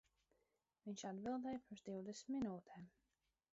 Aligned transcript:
Viņš 0.87 1.03
atbildēja 1.09 1.61
pirms 1.67 1.85
divdesmit 1.91 2.35
minūtēm. 2.41 2.91